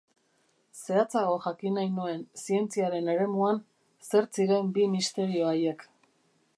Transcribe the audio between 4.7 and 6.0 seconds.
bi misterio haiek.